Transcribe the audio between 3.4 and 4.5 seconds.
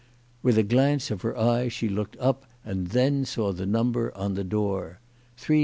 the number on the